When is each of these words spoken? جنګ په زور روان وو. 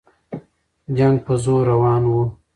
جنګ 0.97 1.15
په 1.25 1.33
زور 1.43 1.63
روان 1.71 2.03
وو. 2.11 2.23